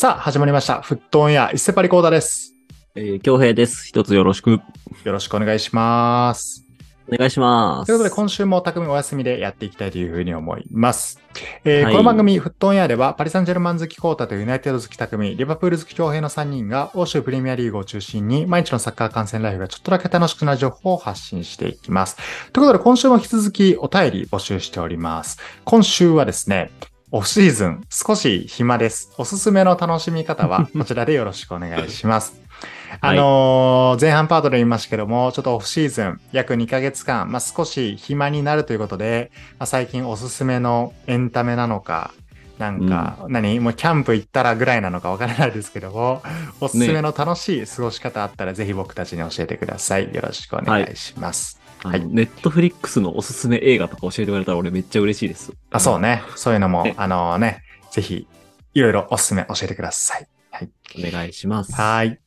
[0.00, 0.80] さあ、始まりました。
[0.80, 2.54] フットオンエア、伊勢パリコーダです。
[2.94, 3.86] えー、京平です。
[3.86, 4.52] 一つよろしく。
[4.52, 4.62] よ
[5.04, 6.64] ろしくお願いします。
[7.06, 7.86] お願いします。
[7.86, 11.20] ということで、今週も匠お休みでやっていきたいというふうに思います。
[11.66, 22.16] えーはいこの番組、フットオンエアでは、パリ・サンジェルマン好きコータとユナイテッド好き匠、リバプール好き京平の3人が、欧州プレミアリーグを中心に、毎日のサッカー観戦ライフがちょっとだけ楽しくなる情報を発信していきます。
[22.54, 25.38] ということで、今週も引き続きお便り募集しております。
[25.66, 26.70] 今週はですね、
[27.12, 29.12] オフシーズン、少し暇です。
[29.18, 32.40] おすすめの楽しみ方は、 こちらでよろしくお願いします。
[33.00, 42.12] あのー前半パートで言いましたけども、ちょっとオフシーズン、約2ヶ月間、まあ、少し暇になるということで、まあ、最近おすすめのエンタメなのか、
[42.58, 46.22] なんか、何もうキャンプ行ったらぐらいなのかわからないですけども、
[46.60, 50.14] おすすめの楽しい過ごし方あったら、ぜひ僕たちに教えてください。
[50.14, 51.54] よろしくお願いします。
[51.54, 55.52] はいネットフリックスのおすすめ映画とか教えてくれたら俺めっちゃ嬉しいです。
[55.70, 56.22] あ、そうね。
[56.36, 58.26] そういうのもね、あのね、ぜひ、
[58.74, 60.28] いろいろおすすめ教えてください。
[60.50, 60.70] はい。
[60.98, 61.72] お願いします。
[61.72, 62.20] はい。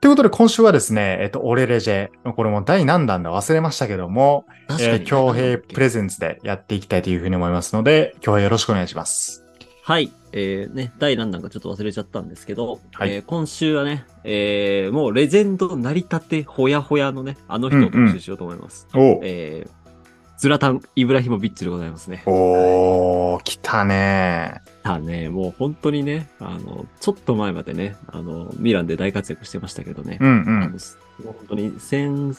[0.00, 4.44] ということで、今週はですね、えっと、オレレジェ、これも第何弾だ忘れましたけども。
[4.68, 9.45] えー、京平プレゼンツでやっていきたいというふうに思いますので、京平よろしくお願いします。
[9.86, 10.10] はい。
[10.32, 18.88] えー、ね、第何弾かちょっと忘れちゃったんですけど、はいえー今週はね、えー、もうレジェンド成り立てほやほやのね、あの人を特集しようと思います。
[18.94, 22.24] おえー、ズラタン・イブラヒモビッチでございますね。
[22.26, 30.18] おー、来たねだね、もう本当にね、あの、ちょっと前までね、あの、ミランで大活躍してましたけどね。
[30.20, 30.70] うんうあのん。
[30.72, 32.36] もう本当に先、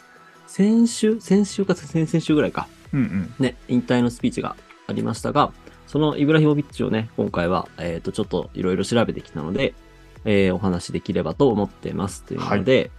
[0.48, 3.34] 先週、先週か先々週ぐらいか、うんうん。
[3.39, 5.54] ね、引退のスピーチがありましたが、
[5.88, 9.73] そのイブラヒモビッチをね、今回は、えっ、と、ちょっといろいろ調べてきたので、
[10.25, 12.23] えーお話できればと思ってます。
[12.23, 12.91] というので、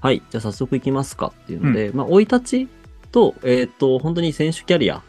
[0.00, 2.68] はい、じゃあ早速いきますかっていうので、まあ、生い立ち
[3.12, 5.02] と、えっ、と、本当に選手キャリア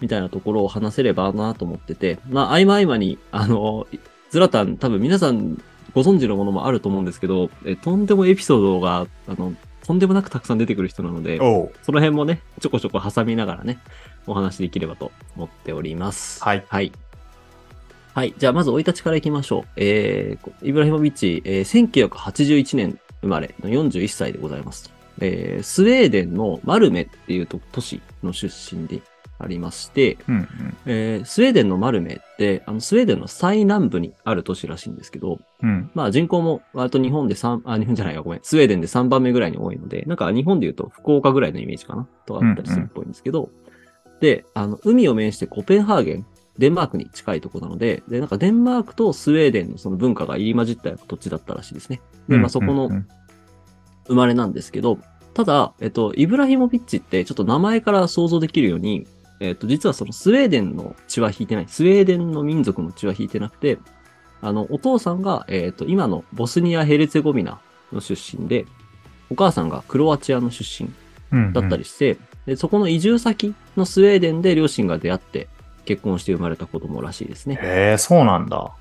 [0.00, 3.86] みたいなところを話せればなと思ってて、まあ、合間合間に、あの、
[4.30, 5.62] ズラタン、多分皆さん
[5.94, 9.54] ご存知のものもあると思うんですけど、えとんでもエピソードが、あの、
[9.88, 11.42] とんでもなくたくさん出てくる人なので、そ
[11.92, 13.78] の辺もね、ちょこちょこ挟みながらね、
[14.26, 16.44] お話できればと思っております。
[16.44, 16.64] はい。
[16.68, 16.92] はい。
[18.12, 18.34] はい。
[18.36, 19.64] じゃあ、まず、生い立ちからいきましょう。
[19.76, 24.92] えー、イブラヒモビッチ、えー、1981年生まれの41歳でございます。
[25.20, 29.00] えー、スウェーデンのマルメっていうと都市の出身で
[29.38, 30.76] ありまして、うんうん。
[30.86, 35.90] えー、スウェーデンのマルメって、あの、スウェーデンの最南部にある都市らしいんですけど、うん。
[35.94, 38.40] まあ人口も割と日本で3、あ、日本じゃないか、ごめん。
[38.42, 43.50] スウェーデンで3番目ぐらいに多いので、なんか日本で言うと福岡ぐらいのイメージかなとかあったりするっぽいんですけど、
[44.20, 46.26] で、あの、海を面してコペンハーゲン、
[46.58, 52.00] デンマークに近いところなので、で、なんかデンマークとスウェーデンのその文化が入り混じった土地だったらしいですね。
[52.28, 53.08] で、まあそこのうんうん
[54.08, 54.98] 生まれなんですけど、
[55.34, 59.06] ただ、えっと、イブラヒモビッチってちょっと名前から想像できるように、
[59.40, 61.66] えっと、実はそのスウェーデンの血は引いてない。
[61.68, 63.78] スウェーデンの民族の血は引いてなくて、
[64.40, 67.60] あの、お父さんが、えっと、今のボスニア・ヘルツェゴビナ
[67.92, 68.66] の出身で、
[69.30, 70.90] お母さんがクロアチアの出身
[71.32, 72.16] うんうんだったりして、
[72.46, 75.48] でそこの移住先のスウェーデンで両親が出会って
[75.84, 77.58] 結婚して生まれた子供らしいですね。
[77.60, 78.72] へえ、そうなんだ。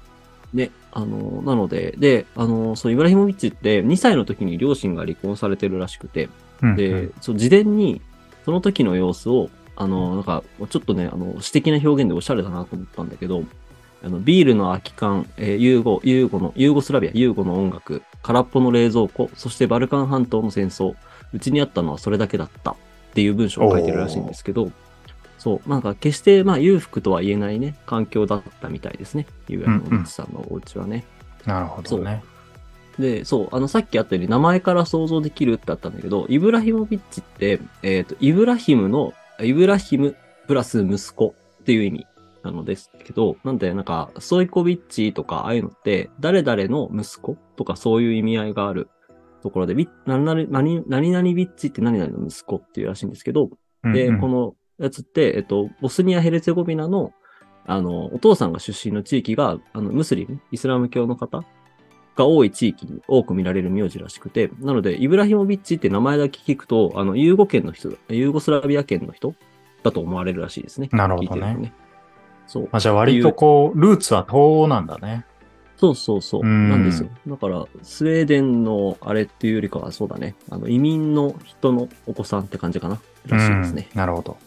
[0.54, 6.30] ね、あの、なので、で、あの、そう、イブラヒモビッチって2歳の時に両親が離婚されてるらしくて、
[6.62, 8.02] うんうんで、そう、自伝に
[8.46, 13.44] その時の様子を、あの、なんか、ちょっとね、あの、詩的な表現でおしゃれだなと思ったんだけど、
[14.04, 20.96] あの、ビールの空き缶、えーユーゴ、ユーゴの、ユーゴスラビア、ユーゴの音楽、空っぽの冷蔵庫、そしてバルカン半島の戦争、
[21.34, 22.76] うちにあったのはそれだけだったっ
[23.14, 24.72] ていう文章を書いてるらしいんですけど、
[25.38, 29.28] そう、なんか決して、まあ、裕福とは言えないね、環境だったみたいですね。
[29.48, 31.06] ユーラのおじさんのお家はね。
[31.46, 32.24] なるほどね。
[33.00, 40.16] で、そう、あの、さっきあったように名前から想像できるってあったんだけど、イブラヒモビッチって、えっ、と、イブラヒムの、イブラヒム
[40.48, 42.08] プラス息子っていう意味
[42.44, 48.90] なのですけど、なんで、なんか、ストイコビッチとか、ああいうのって、誰々の息子とかそういう意味合いがある
[49.44, 53.50] ところで、ビ何々、何何々ビッチって何々の息子っていうらしいんですけど、
[53.84, 54.22] で、うんうん。
[54.22, 57.12] このやつって、えっと、ボスニア・ヘルツェゴビナの、
[57.66, 61.44] あの、お父さんが出身の地域が、あの、ムスリム、イスラム教の方
[62.18, 69.36] が多い地域に多く見られる名字らしくて、なので、イブラヒモビッチって名前だけ聞くと、あの、ユーゴ圏の人、ユーゴスラビア圏の人
[69.84, 70.90] だと思われるらしいですね。
[70.92, 71.74] なるほどねね。
[72.48, 72.64] そう。
[72.64, 75.26] まあ、じゃあ割とこう、ルーツは東欧なんだね。
[75.78, 76.42] そうそうそう。
[76.42, 77.10] うんなんですよ。
[77.28, 80.36] だから、スウェーデンのあれっていうよりかは、そうだね。
[80.50, 83.00] あの、移民の人のお子さんって感じかな。
[83.28, 83.88] らしいですね。
[83.92, 84.38] うんなるほど。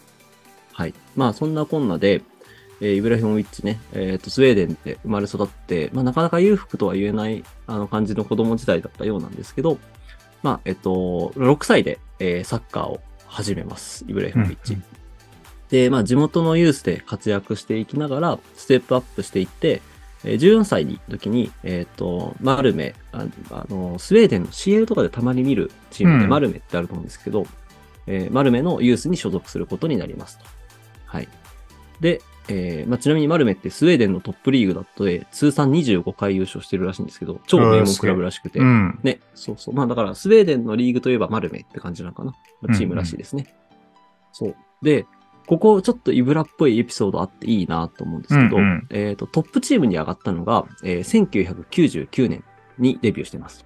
[0.73, 0.93] はい。
[1.15, 2.21] まあ、そんなこんなで、
[2.81, 9.77] えーイブラヒモビッチね、えっ、と、スウェーデンで生まれ育って、まあ、なかなか裕福とは言えない、あの、感じの子供時代だったようなんですけど、
[10.43, 14.03] まあ、えっと、6歳で、えーサッカーを始めます。
[14.07, 14.73] イブラヒモビッチ。
[14.73, 14.83] うん
[15.71, 19.81] で、まあ、地元のユースで活躍していきながら、ステップアップしていって、
[20.23, 27.47] えー14歳の時に、えっ、と、マルメあ、あの、スウェーデンの CL とかでたまに見るチームでうんマルメってあると思うんですけど、
[28.05, 30.45] えーマルメのユースに所属することになりますと。
[31.05, 31.29] はい。
[32.01, 38.99] で、えーまあ、ちなみにマルメってスウェーデンのトップリーグだと、えー通算25回優勝してるらしいんですけど、超名門クラブらしくて、うん。
[39.03, 39.75] ね、そうそう。
[39.75, 42.33] まあだから、スウェーデンのリーグといえばマルメって感じなのかな。
[42.61, 43.53] まあチームらしいですね。
[44.31, 44.55] そう。
[44.81, 45.05] で、
[45.47, 52.43] ここちょっとイブラっぽいエピソードあっていいなと思うんですけど、うんうんえっ、と、トップチームに上がったのが、えー1999年
[52.77, 53.65] にデビューしてます。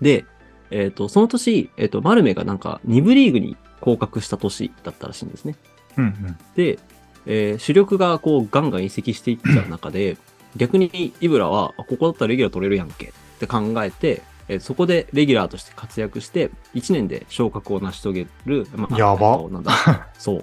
[0.00, 0.24] で、
[0.70, 5.56] えっ、と、その年、えっ、と、マルメがなんか2部リーグに降格した年だったらしいんですね。
[5.96, 6.38] うんうん。
[6.54, 6.78] で、
[7.26, 10.16] えー主力がこうガンガン移籍していっちゃう中で、
[10.56, 19.72] 逆にイブラは、あここだったらレギュラー取れるやんけって考えて、えーそこでレギュラーとして活躍して、1年で昇格を成し遂げる、まあやばえっとなんだ、
[20.18, 20.42] そう。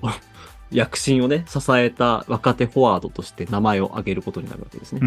[0.72, 5.02] 躍進をね、支えた若手フォワードとして名前を挙げることになるわけですね。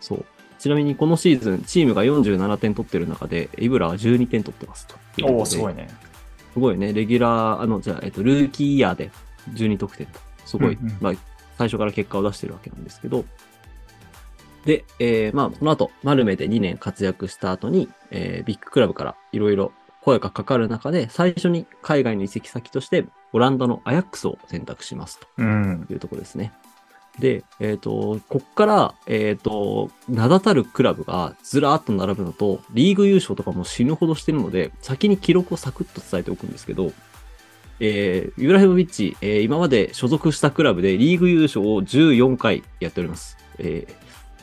[0.00, 0.24] そう。
[0.58, 5.32] ちなみにこのシーズン、チームが47点取ってる中で、イブラは12点取ってますといううん。
[5.32, 5.36] ことで。
[5.38, 5.88] おお、すごいね。
[6.54, 6.92] すごいね。
[6.94, 9.10] レギュラー、あの、じゃあ、えっと、ルーキーイヤーで
[9.52, 10.20] 12得点と。
[10.50, 11.12] すごい、うんうんまあ、
[11.56, 13.24] 最初から結果を出してるわけなんですけど。
[14.64, 25.42] で、えー、まあ、その後、マルメで2年活躍した後に、えー、ビッグクラブからいろいろ声がかかる中で、最初に海外の移籍先として、オランダのアヤックスを選択しますと。
[25.42, 26.52] いうところですね。
[27.18, 36.92] で、えっ、と、こっから、えっ、と、名だたるクラブがずらーっと並ぶのと、リーグ優勝とかも死ぬほどしてるので、先に記録をサクッと伝えておくんですけど、
[37.80, 43.38] えー、ユーラヘボビッチ、えー今まで所属したクラブでリーグ優勝を14回やっております。
[43.58, 43.86] え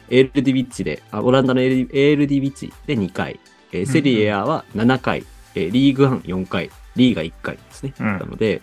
[0.09, 3.39] ー、エールディビッチで、あオランダのエールエールディビッチで2回、
[3.71, 5.23] えーセリエ A は7回、
[5.55, 7.93] えーリーグワン4回、リーガ1回ですね。
[7.99, 8.61] うんなので、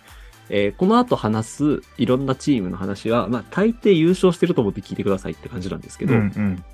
[0.50, 6.64] えーこの後話すいろんなチームの話は、まあ、大抵優勝してると思って聞いてくださいって感じなんですけど、うんうん。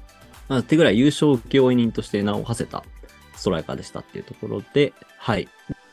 [0.49, 2.83] まあ、手ぐらい優勝請負人として名を馳せた
[3.37, 5.49] ストライカーでしたっていうところで、はい。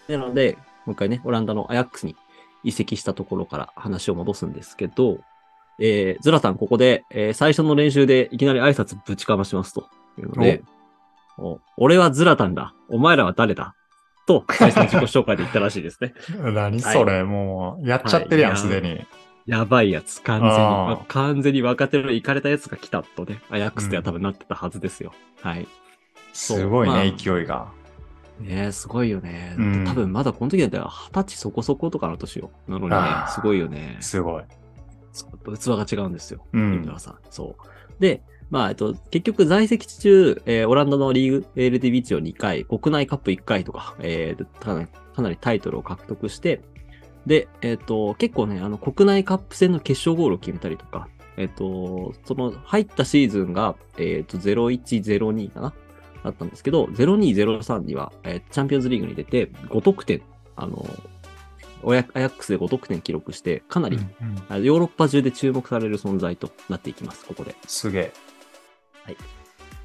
[0.08, 2.16] なので、もう一回ね、オランダのアヤックスに
[2.64, 5.20] 移籍したところから話を戻すんですけど、
[5.80, 10.64] えー、ズラタンここで、えー最初の練習でいきなり挨拶ぶちかましますというので、
[11.38, 12.74] お俺はズラタンだ。
[12.90, 13.76] お前らは誰だ？
[14.26, 16.14] と、最初の自己紹介で言ったらしいですね。
[16.52, 19.06] 何それ、もう、やっちゃってるやん、はいすでに。
[19.46, 20.56] やばいやつ、完全に。
[20.58, 25.14] まあ完全に若手の行かれたやつが来たとね、アヤックスでは多分なってたはずですよ。
[25.42, 25.68] はい。
[26.34, 27.72] すごいまあね、勢いが。
[28.40, 29.56] ねえ、すごいよね。
[29.58, 32.52] うん多分まだこの時だったら二十歳そこそことかの年よ。
[32.68, 32.98] なのにね
[33.30, 33.98] すごいよね。
[34.00, 34.44] すごい。
[35.58, 36.46] 器が違うんですよ。
[36.54, 37.18] うんさん。
[37.30, 38.02] そう。
[38.02, 46.62] で、まあ、えっと、結局在籍中、えーオランダのリーグ、LDB を2回、国内カップ1回とか、えーかなりかなりタイトルを獲得して、
[47.26, 55.74] で、えっ、と、結構ね、あの、国内カップ戦の決勝ゴールを決めたりとか、えっ、と、その、入ったシーズンが、えっ、と、0102かな
[56.28, 60.22] だったんですけど、0203には、えーチャンピオンズリーグに出て、5得点、
[60.56, 60.86] あの、
[61.84, 67.56] オヤアヤックスで5得点記録して、かなり、うんうんヨーロッパ中で注目される存在となっていきます、ここで。
[67.68, 68.14] すげえ。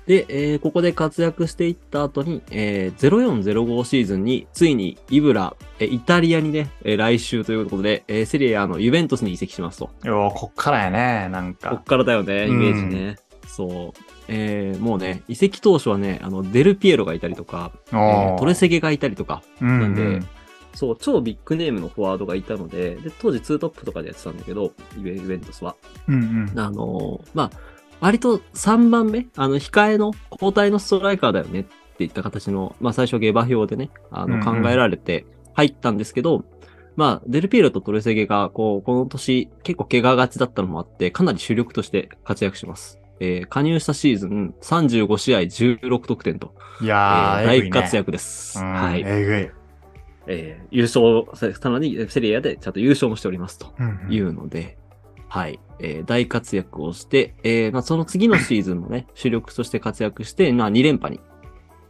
[0.07, 9.91] で、えーここで活躍していった後に、えー0405シーズンに、ついにイブラ、えーイタリアにね、えー来週ということで、えーセリアのユベントスに移籍しますと。
[10.05, 11.85] よーこっからやね、なんかこっ。
[11.85, 13.17] からだよね、イメージね。
[13.53, 14.01] そう。
[14.29, 20.27] えーもうね、移籍当初はね、あの、デルピエロがいたりとか、えートレセゲがいたりとか、うんなんで
[20.75, 25.77] そう、超ビッグネームのフォワードがいたので、で、当時ツートップとかでやってたんだけど、イベントスは。
[26.09, 26.59] うんうん。
[26.59, 27.51] あのーまあ、
[28.01, 31.65] 割と3番目、あの、控えの交代のストライカーだよねっ
[31.99, 36.45] ていった形の、まあ最初下馬評でね、あの、うんうん考えられて入ったんですけど、
[36.97, 42.99] まあ、デルピエロとトレセゲが、こう、この年結構怪我がちだったのもあって、かなり主力として活躍します。
[43.25, 48.59] えー加入したシーズン35試合16得点と、いえやー、ーえぐいね大活躍です。
[48.59, 49.05] うんはい。
[49.07, 49.51] えぐい。
[50.27, 53.73] えー優勝さらにセリアでちゃんと優勝もしておりますと。
[53.79, 54.77] うんうんいうので、
[55.29, 61.21] はい、えー大活躍をして、えーまあ、その次のシーズンもね、 主力として活躍して、まあ、2連覇に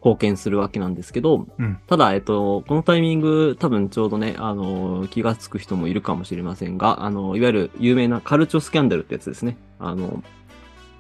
[0.05, 9.57] 貢献するわけなんですけど、うんただ、えっと、このタイミング、多分ちょうどね、あの、気がつく人もいるかもしれませんが、あの、いわゆる有名なカルチョスキャンダルってやつですね。
[9.79, 10.23] あの、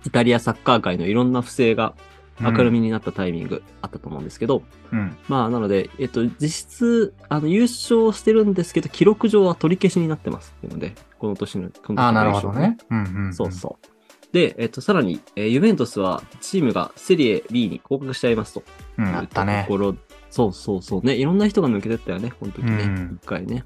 [0.04, 1.94] イタリアサッカー界のいろんな不正が
[2.40, 5.16] 明るみになったタイミングあったと思うんですけど、うん。
[5.28, 10.54] まあ、なので、えっと、実質、あの、優勝してるんですけど、記録上は取り消しになってます。
[10.64, 12.78] ので、この年の、この年のああ、なるほどね。
[12.90, 13.34] うんうんん。
[13.34, 13.86] そうそう。
[14.32, 18.62] で、えっと、さらに、えーユベントスは、チームがセリエ B に降格しちゃいますと。
[18.98, 19.06] うん。
[19.06, 19.72] あったねと。
[19.72, 19.94] ころ、
[20.30, 21.14] そうそうそうね。
[21.14, 22.84] いろんな人が抜けてったよね、この時ね。
[22.84, 23.64] うん一回ね。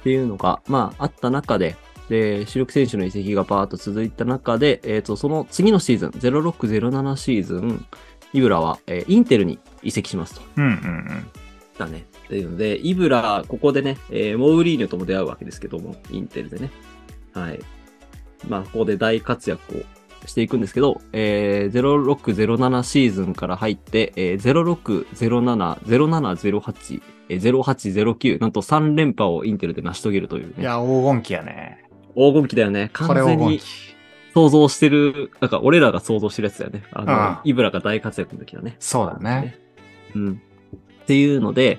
[0.00, 1.74] っていうのが、まあ、あった中で、
[2.08, 7.84] で、主力選手の移籍がバーッと続いた中で、えっ、と、その次のシーズン、0607シーズン、
[8.32, 10.42] イブラは、えーインテルに移籍しますと。
[10.56, 11.26] うんうんうん。
[11.78, 12.06] だね。
[12.26, 16.70] っていうので、イブラ、ここでね、えーモウリーニョとも出会うわけですけども、インテルでね。
[17.32, 17.60] はい。
[18.48, 30.62] まあ、ここで大活躍をしていくんですけど、えー、0607シーズンから入って、えー、0607、0708、えー0809、なんと3連覇をインテルで成し遂げるというね。
[30.62, 31.85] いや、黄金期やね。
[32.16, 32.90] 黄金期だよね。
[32.96, 33.60] こ完全に。
[34.34, 36.82] 想像してる、なんか俺らが想像してるやつだよね。
[36.92, 38.76] あの、うんイブラが大活躍の時だね。
[38.80, 39.58] そうだね。
[40.14, 40.42] うん。
[41.02, 41.78] っていうので、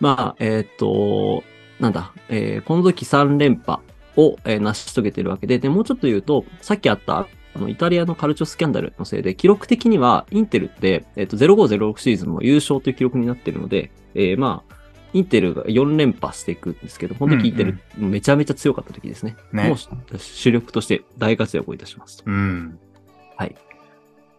[0.00, 1.42] まあ、えーっと、
[1.80, 3.80] なんだ、えーこの時3連覇
[4.16, 14.74] を、えー成し遂げてるわけで、で、もうちょっと言うと、さっきあった、あの、イタリアのカルチョスキャンダルのせいで、記録的には、インテルって、えーっと、0506シーズンも優勝という記録になってるので、えーまあ、
[15.12, 19.36] インテルが4連覇していくんですけど、この時インテルめちゃめちゃ強かった時ですね。
[19.52, 22.24] ねもう主力として大活躍をいたしますと。
[22.26, 22.78] うん。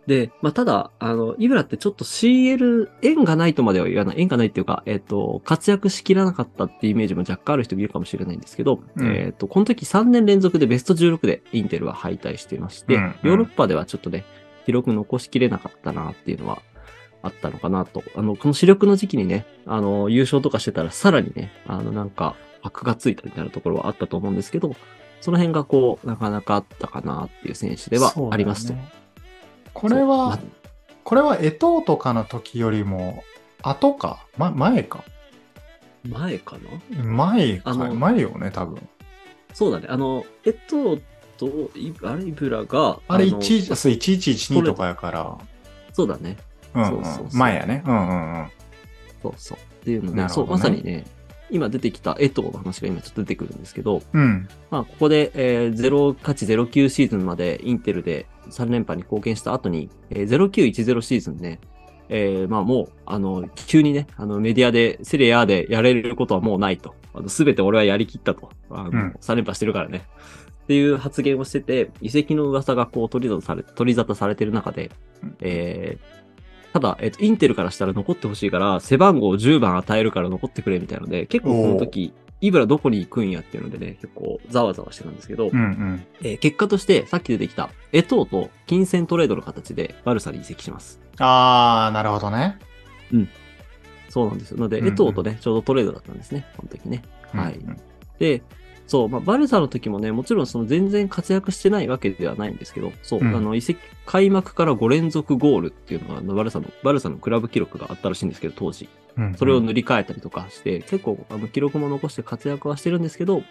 [0.09, 4.15] で、まあ、ただ、あの、イブラってちょっと CL、縁がないとまでは言わない。
[4.19, 14.25] 縁がないっていうか、えっ、と、活躍しきらなかったっていうイメージも若干ある人もいるかもしれないんですけど、うんえっ、と、この時3年連続でベスト16でインテルは敗退していまして、うんうんヨーロッパではちょっとね、
[14.65, 16.63] 記録残しきれなかったなっていうのは
[17.21, 18.03] あったのかなと。
[18.15, 24.75] あの、この主力の時期にね、あの、優勝とかしてたらさらにね、あの、なんか、箔がついたみたいなところはあったと思うんですけど、
[25.21, 28.73] その辺がこう、なかなかあったかなっていう選手ではありますと。
[28.73, 28.91] ね
[29.73, 30.39] これそうまは、
[31.03, 33.23] これはエトーとかの時よりも、
[33.61, 35.03] 後か、ま、前か？
[36.07, 36.57] 前か
[36.91, 37.03] な？
[37.03, 37.73] 前か。
[37.73, 38.89] 前よね、多分。
[39.53, 39.87] そうだね。
[39.89, 40.99] あの、えっと、
[42.03, 45.37] あれ、イブラが、あれ、の1、そう1112とかやから。
[45.93, 46.37] そうだね。
[46.73, 47.27] うん、そうそう。
[47.33, 47.83] 前やね。
[47.85, 48.47] うんうんうん。
[49.21, 49.57] そうそう。
[49.57, 51.05] っていうので、ねそう、まさにね、
[51.51, 54.47] 今出てきたエトーの話が今ちょっと出てくるんですけど、うん。
[54.69, 61.59] まあ、ここで、えー、0809シーズンまでインテルで3連覇に貢献した後に、えー、0910シーズンね、
[62.09, 66.95] えー、まあもう、あの、急にね、あの、メディアで、セリアでやれることはもうないと。
[67.13, 68.49] あの、すべて俺はやりきったと。
[68.69, 70.05] あの、うん3連覇してるからね。
[70.63, 74.91] っていう発言をしてて、遺跡の噂がこう取り沙汰され、取り沙汰されてる中で、
[75.23, 76.28] うんえー、
[76.73, 86.03] ただ、えっと、インテルからしたら残ってほしいから、背番号10番与えるから残ってくれみたいので、結構この時、イブラどこに行くんやっていうのでね、結構ざわざわしてたんですけど、うんうん。
[86.21, 91.01] えー結果として、さっき出てきた、エトーと金銭トレードの形でバルサに移籍します。
[91.17, 92.57] あー、なるほどね。
[94.09, 94.57] そうなんですよ。
[94.57, 97.03] なので、うんうんエトーとね、ちょうどトレードだったんですね、この時ね。
[97.33, 97.77] はいうんうん
[98.19, 98.41] で、
[98.89, 108.89] そう、まあ、バルサの時もね、もちろんその全然活躍してないわけではないんですけど、そう、うんあの、移籍、開幕から5連続ゴールっていうのが、バルサの、バルサのクラブ記録があったらしいんですけど、当時。
[109.15, 113.43] うんそれを塗り替えたりとかして、結構、あの、記録も残して活躍はしてるんですけど、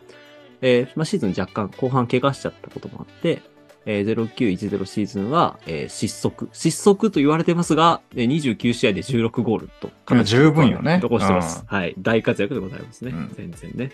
[0.60, 3.42] えーまあ、シーズン若干後半怪我しちゃったこともあって、
[3.86, 6.48] えー、0910シーズンは、えー失速。
[6.52, 8.26] 失速と言われてますが、えー
[8.56, 9.88] 29試合で16ゴールと。
[9.88, 11.64] いや十分よね残してます。
[11.70, 11.94] うんはい。
[11.98, 13.12] 大活躍でございますね。
[13.12, 13.92] うん全然ね。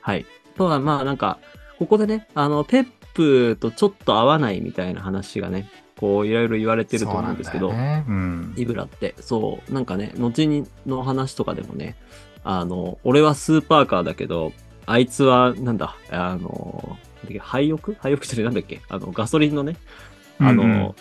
[0.00, 0.26] はい。
[0.56, 1.38] とは、まあなんか、
[1.78, 5.68] ここでね、あの、ペップとちょっと合わないみたいな話がね、
[5.98, 8.04] こう、いろいろ言われてると思うんですけど、ね。
[8.08, 8.54] うん。
[8.56, 11.96] イブラって、そう、なんかね、後にの話とかでもね、
[12.44, 14.52] あの、俺はスーパーカーだけど、
[14.86, 16.98] あいつは、なんだ、あの、
[17.40, 17.94] 廃屋？
[18.00, 18.82] 廃屋じゃなんだっけ？
[18.88, 19.76] あの、ガソリンのね、
[20.38, 20.94] あの、うんうん。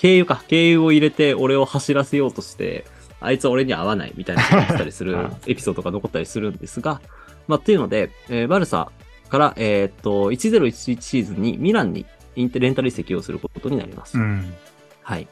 [0.00, 2.84] 軽油か、軽油を入れて俺を走らせようとして、
[3.20, 7.00] あいつは俺に合わないみたいなことを言ったりする うんエピソードが残ったりするんですが、
[7.48, 8.90] まあ、っていうので、えーバルサ
[9.28, 14.16] から、えーっと、1011シーズンにミランにインテレンタル移籍をすることになります。
[14.18, 14.54] うん。
[15.02, 15.26] はい。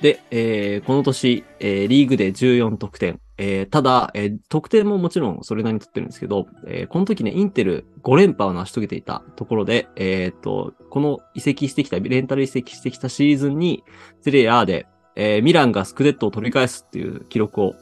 [0.00, 3.20] で、えーこの年、えーリーグで14得点。
[3.38, 13.82] えーただ、えー得点ももちろんそれなりに取ってるんですけど、えーこの時ね、インテル5連覇を成し遂げていたところで、えーっと、この移籍してきた、レンタル移籍してきたシーズンに、
[14.22, 14.86] セリエ A で、
[15.16, 17.74] えーミランがスクデットを取り返すっていう記録を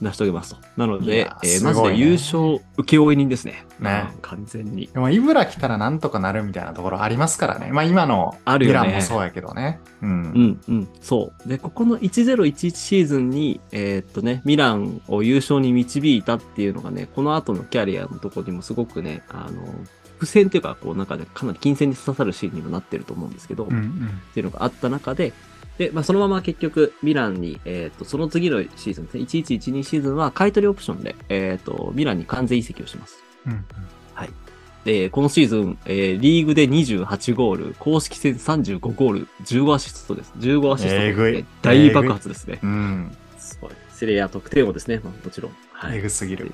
[0.00, 0.60] 成し遂げますと。
[0.76, 3.64] なのいでや、えーすごいねマジで優勝請負人ですね。
[3.80, 4.88] ねうん完全に。
[4.92, 7.70] でも、イブラ来たらなんとかなるみたいなところありますからね。
[7.72, 9.80] まあ今のミあるよねランもそうやけどね。
[10.02, 10.10] うん。
[10.10, 11.48] うんうん、そう。
[11.48, 19.62] で、ここの1011シーズンに、えーっとね、ミランを優勝に導いたっていうのがね、この後のキャリアのところにもすごくね、あの、
[20.18, 25.32] 伏線っていうか、こう、中でかなり金銭に刺さるシーンにもなってると思うんですけど、っうんうんていうのがあった中で、
[25.78, 33.22] で、まあ、そのまま結局、ミランに、えーっと、その次のシーズンですね、1112シーズンは買い取りオプションで、えーっと、ミランに完全移籍をします。
[33.46, 33.64] うん
[34.84, 40.32] で、このシーズン、えーリーグで28ゴール、公式戦35ゴール、15アシストです。
[40.38, 42.58] 15アシストで、えぐい大爆発ですね。
[42.62, 43.16] うん。
[43.38, 43.70] すごい。
[43.90, 45.00] セレア得点王ですね。
[45.02, 45.52] まあ、もちろん。
[45.72, 45.98] はい。
[45.98, 46.50] えぐすぎる。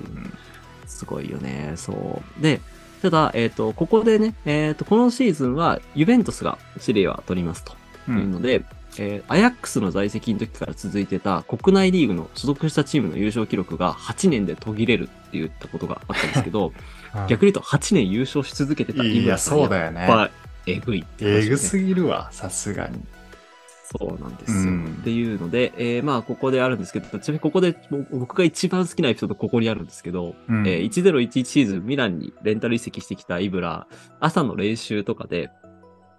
[0.87, 1.73] すごいよね。
[1.75, 2.41] そう。
[2.41, 2.61] で、
[3.01, 7.73] ただ、えっ、と、ここでね、えっ、と、このシーズンは、ユベントスがシリエは取りますと
[8.07, 8.11] う。
[8.11, 8.63] いうんので、
[8.99, 16.71] えーアヤックスの在籍の時から続いてた国内リーグの所属したチームの優勝記録が8年で途切れるって言ったことがあったんですけど、う
[17.23, 20.09] ん逆に言うと8年優勝し続けてたいや、さんそうだよねやっ。
[20.09, 20.31] ぱ
[20.65, 22.99] えぐいって話ですねえぐすぎるわ、さすがに。
[23.99, 24.71] そうなんですよ。
[24.71, 33.87] うんっていうので、えーまあ、ここであるんですけど、ちなみにここでも僕が一番好きなエピソード、ここにあるんですけど、うんえー1011シーズン、ミランにレンタル移籍してきたイブラ、
[34.21, 35.49] 朝の練習とかで、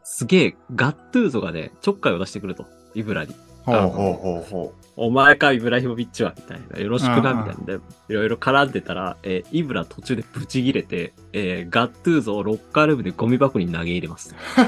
[0.05, 3.35] すげえ、ガットゥーゾがね、ちょっかいを出してくると、イブラに。
[3.65, 6.79] ほうほうほうほお前か、イブラヒモビッチは、みたいな。
[6.81, 7.81] よろしくな、うんうんみたいなで。
[8.09, 14.35] いろいろ絡んでたら、えーイブラ途中でブチギレて、えーガットゥーゾをロッカールームでゴミ箱に投げ入れます。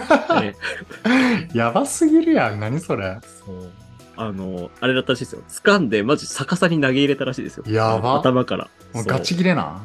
[0.42, 1.58] えーう。
[1.58, 2.60] やばすぎるやん。
[2.60, 3.18] 何それ。
[3.44, 3.70] そう。
[4.16, 5.42] あの、あれだったらしいですよ。
[5.48, 7.64] 掴んで、マジ逆さに投げ入れたらしいですよ。
[7.66, 8.68] やば頭から。
[8.92, 9.84] もうガチ切れな。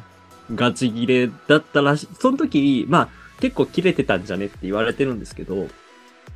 [0.54, 2.08] ガチ切れだったらしい。
[2.18, 3.08] その時、まあ、
[3.40, 5.66] 結構切れてたんじゃねって言われてるんですけど、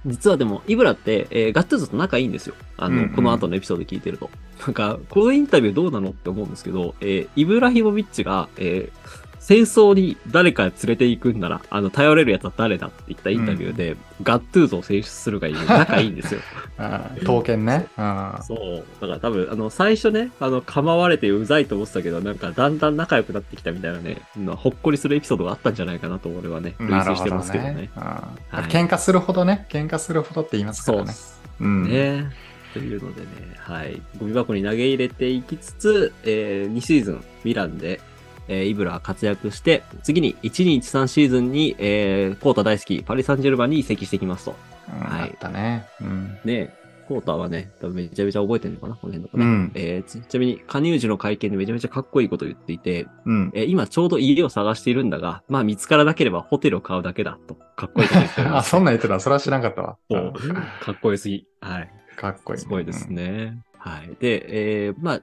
[0.06, 2.54] 実はでも、イブラって、えーガッツーズと仲いいんですよ。
[2.76, 4.28] あの、うんうんこの後のエピソード聞いてると。
[4.66, 15.54] なんか、このインタビューどうなのって思うんですけど、えーイブラヒモビッチが、えー戦争に誰か連れて行くんなら、あの、頼れるやつは誰だって言ったインタビューで、ガットゥーズを選出するがいい。
[15.54, 16.40] 仲いいんですよ。
[16.80, 16.86] うん
[17.20, 17.86] 刀剣ね。
[17.98, 18.32] うん。
[18.42, 18.84] そう。
[19.02, 27.90] だから多分、あの、最初ね、あの、構われてうざいと思ってたけど、なんか、だんだん仲良くなってきたみたいなね、うんほっこりするエピソードがあったんじゃないかなと、俺はね、類推してますけどねね。。
[27.94, 31.12] うんはい喧嘩するほどね、喧嘩するほどって言いますかそうらね。
[31.60, 31.84] うん。
[31.84, 32.30] ね。
[32.72, 34.00] というのでね、はい。
[34.18, 38.00] ゴミ箱に投げ入れていきつつ、えー、2シーズン、ミランで、
[38.48, 44.56] えーイブラは活躍して、次に1213シーズンに、えー、コータ大好き、パリ・サンジェルマンに移籍してきますと。
[44.92, 45.86] うんはいあったね。
[46.00, 46.38] うん。
[46.44, 46.74] ね
[47.06, 49.44] コータはね、多分めちゃめちゃ覚えてるのかな、この辺とかね。
[49.44, 53.50] うんえーちちなみに、加入時の会見でめちゃめちゃかっこいいことを言っていて、うん。
[53.54, 58.62] えー今ちょうど家を探しているんだが、まあ見つからなければホテルを買うだけだと、かっこいいこと言って あ。
[58.62, 59.20] そんなん言ってた。
[59.20, 59.96] それは知らんかったわ。
[60.10, 60.32] そう
[60.80, 61.46] かっこよすぎ。
[61.60, 61.90] はい。
[62.16, 62.60] かっこいい。
[62.60, 63.58] すごいですね。
[63.78, 64.16] はい。
[64.18, 65.20] で、えーまあ、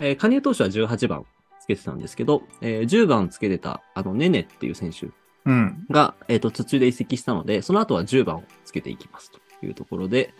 [0.00, 1.26] えー加入当初は18番つ
[1.74, 5.08] けてたんですけど、えー10番つけてた、あの、ネネっていう選手
[5.46, 5.86] うん。
[5.90, 10.34] が、えっ、と、途中で移籍したので、その後は10番をつけていきますというところで、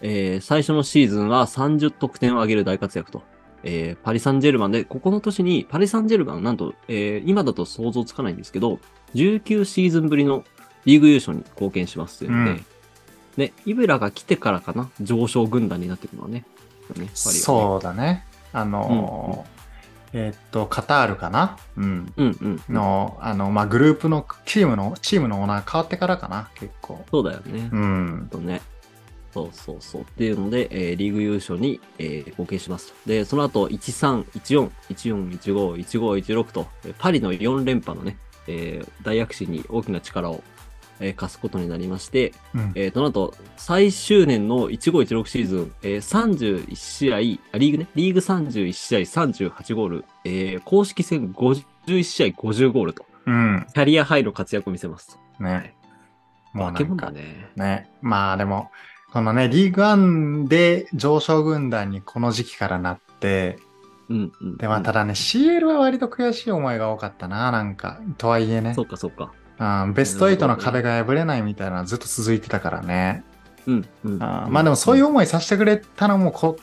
[0.00, 3.22] えー最初のシーズンは30得点を上げる大活躍と。
[3.64, 8.78] えーパリ・サンジェルマンで、ここの年にパリ・サンジェルマン、なんと、えー今だと想像つかないんですけど、
[9.14, 10.44] 19シーズンぶりの
[10.84, 12.66] リーグ優勝に貢献しますというので、うん
[13.38, 16.44] ね、イブラが来てからかな、上昇軍団になっていくのはね。
[16.96, 18.24] ねそうだね。
[18.52, 19.57] あのー、
[20.12, 21.58] えーっと、カタールかな？
[21.76, 22.12] うん。
[22.16, 22.74] うんうん。
[22.74, 27.04] の、あの、まあ、グループの、チームの、チームのオーナー変わってからかな、結構。
[27.10, 27.68] そうだよね。
[27.72, 28.28] うん。
[28.30, 28.62] とね。
[29.34, 30.02] そうそうそう。
[30.02, 33.08] っていうので、えーリーグ優勝に、えー貢献しますと。
[33.08, 38.16] で、その後、13、14、14、15、15、16と、えーパリの4連覇のね、
[38.46, 40.42] えー大躍進に大きな力を、
[41.00, 42.72] えー貸すことになりまして、うん。
[42.74, 53.66] えー、となと、最終年の1516シーズン、えー、31試合あ、リーグね、リーグ31試合38ゴール、えー公式戦51試合50ゴールと、うん。
[53.74, 55.44] キャリアハイの活躍を見せますと。
[55.44, 55.74] ね。
[56.52, 57.50] もうなんか、ね。
[57.56, 57.90] ね。
[58.00, 58.70] まあでも、
[59.12, 63.58] このね、リーグワンで上昇軍団にこの時期からなって、
[64.08, 64.56] うんうん。
[64.56, 68.00] で、まあただね、CL は割と悔しい思いが多かったな、なんか。
[68.18, 68.82] とはいえねそ。
[68.82, 69.32] うかそうか。
[69.58, 73.24] うんベスト8の壁が破れないみたいなのはずっと続いてたからね。
[73.66, 74.22] うんうん。
[74.22, 76.56] あーまあでもそういう思いさせてくれたのもこ、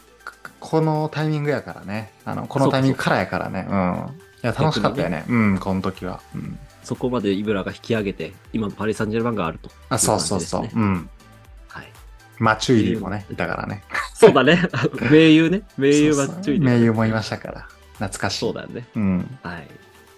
[0.60, 2.12] このタイミングやからね。
[2.26, 3.68] あの、このタイミングからやからね。
[3.70, 3.76] うん。
[3.76, 5.26] いや、楽しかったよね。
[5.28, 6.22] うん、この時は。
[6.34, 6.58] うん。
[6.84, 9.70] そこまでイブラが引き上げて、今のパリ・サンジェルマンがあると。
[9.90, 10.66] あ、そうそうそう。
[10.66, 11.10] いうん。
[11.68, 11.92] はい。
[12.40, 13.84] マチュイリーもね、いたからね。
[14.14, 14.62] そうだね。
[15.12, 15.64] 名優ね。
[15.78, 17.68] 名優はそうそう注意名優もいましたから。
[17.94, 18.40] 懐かしい。
[18.40, 18.88] そうだよね。
[18.96, 19.38] うん。
[19.44, 19.68] はい。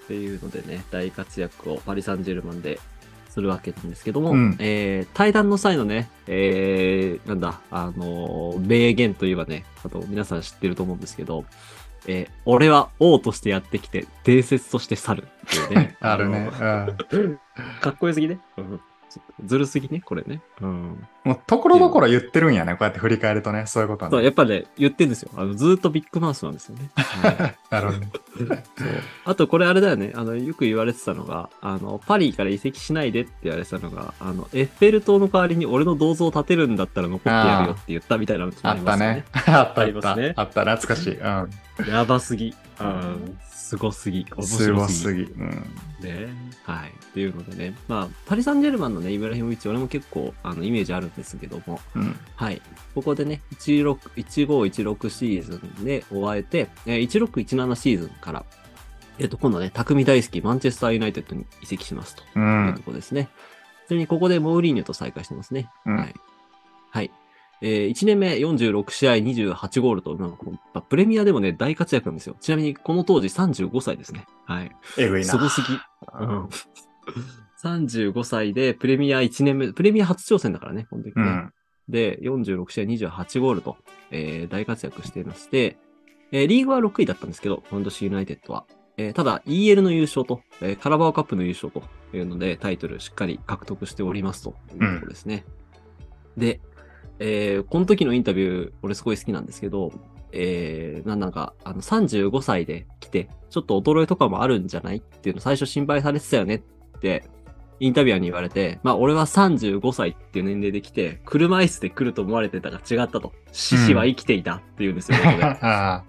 [0.08, 2.80] っていうのでね、大活躍をパリ・サンジェルマンで
[3.30, 11.44] するわけなんですけども、うんえー対談の際のね、えー、なんだ、あのー名言といえばね、あと皆さん知ってると思うんですけど、
[12.08, 15.98] えー俺は王としてやってきて、伝説として去るっていうね。
[16.02, 16.50] あるね。
[17.82, 18.40] かっこよすぎね。
[19.46, 20.42] ずるすぎね、これね。
[20.62, 21.08] うん。
[21.24, 22.74] もう、ところどころ言ってるんやね。
[22.74, 24.26] こうやって振り返るとね、そういうことはそう、ね。
[24.26, 25.32] やっぱね、言ってんですよ。
[25.36, 26.90] あの、ずーっとビッグマウスなんですよね。
[26.96, 28.64] は いなるほどね。
[28.78, 28.88] そう。
[29.26, 30.14] あと、これあれだよね。
[30.16, 39.26] あの、よく言われてたのが、あの、パリから移籍しないでって言われてたのが、あの、エッフェル塔の代わりに俺の銅像を建てるんだったら残ってやるよって言ったみたいなのありますよったね。。
[39.34, 40.42] あったああった。
[40.42, 41.16] あった、懐かしい。
[41.16, 41.50] うん。
[41.90, 42.56] やばすぎ。
[42.80, 43.38] うん。
[43.68, 44.26] すごすぎ。
[44.36, 45.26] 面す白すぎ。
[45.26, 45.42] ごすぎ。
[45.42, 45.50] うん。
[45.50, 46.30] ね。
[46.64, 46.90] はい。
[46.90, 47.76] っていうのでね。
[47.90, 52.18] まあ、パリ・サンジェルマンのね、イブラヒモビッチ、俺も結構、あの、イメージあるんですけども、うん。
[52.38, 52.62] はい。
[52.96, 58.46] ここでね、16 1516シーズンで終えて、えー1617シーズンから、
[59.20, 62.40] えっと、今度ね、匠大好き、マンチェスターユナイテッドに移籍しますとう。
[62.40, 63.30] いうんところですね。
[63.88, 65.70] ちなみにここでモーリーニョと再会してますね。
[65.86, 66.14] うんはい。
[66.92, 67.12] はい。
[67.62, 72.36] えー、1年目46試合28ゴールと、なんかプレミアでもね、大活躍なんですよ。
[72.40, 74.26] ちなみにこの当時35歳ですね。
[74.46, 74.72] はい。
[74.98, 75.28] えぐいな。
[75.28, 75.68] すごすぎ。
[76.20, 76.50] うん。
[77.64, 81.24] 35歳でプレミア1年目、プレミア初挑戦だからね、この時ね。
[81.24, 81.54] うん。
[81.90, 83.78] で、46試合28ゴールと、
[84.12, 85.78] えー大活躍していまして、
[86.32, 88.66] えーリーグは6位だったんですけど、今年ユナイテッドは。
[88.98, 91.82] えーただ、EL の優勝と、えーカラバオカップの優勝と
[92.16, 95.46] いうので、タイトルしっかり獲得しておりますというところですね。
[96.36, 96.62] で、
[97.20, 99.92] えーこの時のインタビュー、俺すごい好きなんですけど、
[100.32, 107.24] えー、なんなんか、あの、35歳で来て、ちょっと衰えとかもあるんじゃないっていうの最初心配されてたよねって、
[107.80, 113.34] インタビュアーに言われて、まあ俺は35歳っていう年齢で来て、車椅子で来ると思われてたが違ったと。
[113.52, 116.04] 獅子は生きていたっていうんですよ、ここで あ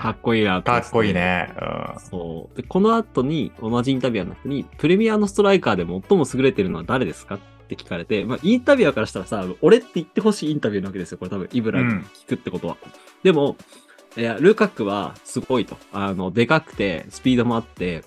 [0.00, 1.14] かっこいいなーかっこいい。
[1.14, 1.52] ね。
[1.60, 2.56] うんそう。
[2.56, 11.18] で、この後に、同じインタビュアーの人に、プレミアのストライカーで最も優れてるのは誰ですかって聞かれて、まあ、インタビュアーからしたらさ、俺って言ってほしいインタビューなわけですよ。
[11.18, 11.88] これ多分、イブラに
[12.26, 12.76] 聞くってことは。
[13.22, 13.56] でも、
[14.16, 15.76] いや、ルカクはすごいと。
[15.92, 18.04] あの、でかくて、スピードもあって、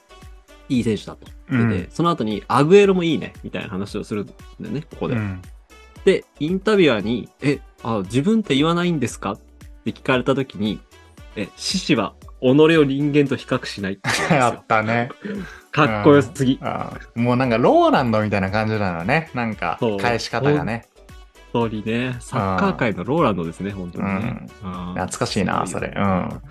[0.69, 1.27] いい選手だと。
[1.49, 4.33] うんで、その後に、アグエロもいいね、みたいな話をするんだ
[4.67, 5.15] よね、ここで。
[5.15, 5.41] うん
[6.05, 9.33] で、インタビュアーに、え、あ、自分って言わないんですか？
[9.33, 9.39] っ
[9.83, 10.79] て聞かれたときに、
[11.35, 13.97] え、獅子は己を人間と比較しないっ
[14.31, 15.09] あったね。
[15.71, 16.59] かっこよすぎ。
[16.61, 19.31] あーもうなんかローランドみたいな感じなのね。
[19.33, 20.85] なんか返し方がね。
[21.53, 24.47] 本当にね、サッカー界のローランドですね、本当にね。
[24.63, 25.93] うん懐かしいな、それ。
[25.95, 26.41] うん。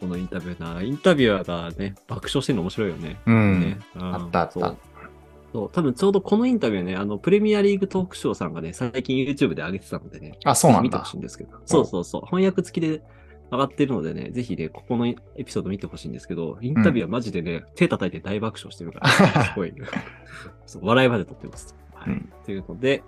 [0.00, 3.16] このインタビューな、インタビュアーがね、爆笑してるの面白いよね。
[3.26, 3.60] うん。
[3.60, 4.74] ねうんあったあった
[5.52, 11.14] そう、多分ちょうどこのインタビューね、あの、プレミアリーグトークショーさんがね、最近 YouTube で上げてたのでね、あ、そうなんだ見てほし。
[11.14, 11.58] いんですけど。
[11.64, 12.22] そうそうそう。
[12.26, 13.02] 翻訳付きで
[13.50, 19.72] 上がってるのでね、ぜひね、ここのエピソード見てほしいんですけど、インタビューはマジでね、手叩いて大爆笑してるから、すごい、
[20.66, 21.74] そう笑いまで取ってます。
[21.94, 22.12] はい。
[22.14, 23.02] うんというので、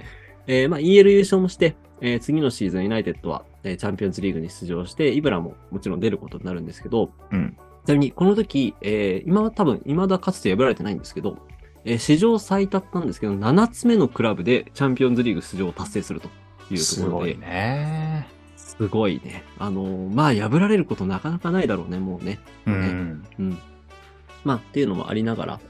[0.47, 11.39] えーまあ、EL 優勝もして、えー次のシーズンユナイテッドは、えーチャンピオンズリーグに出場して、イブラももちろん出ることになるんですけど、うんちなみにこの時、えー今は多分、未だかつて破られてないんですけど、
[11.85, 16.29] えー史上最多なんですけど、7つ目のクラブでチャンピオンズリーグ出場を達成すると
[16.71, 18.08] いうとすころで、ごいね。
[18.79, 19.45] すごいね。
[19.59, 22.39] あのーまあ、破られることなかなかないだろうね、もうね。
[22.67, 23.25] うん。
[23.39, 23.59] うん。
[24.45, 25.61] まあ、っていうのもありながら、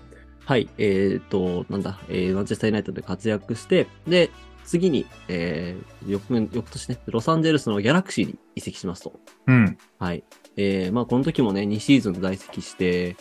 [0.44, 4.30] はい、えっ、と、なんだ、えーマンチェスターユナイテッドで活躍して、で、
[4.64, 9.18] 次に、えー、翌年、翌年ね、ロサンゼルスのギャラクシーに移籍しますと。
[9.46, 9.78] うん。
[9.98, 10.24] はい。
[10.56, 13.16] えー、まあ、この時もね、2シーズン在籍して、